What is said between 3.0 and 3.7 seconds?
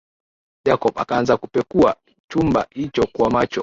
kwa macho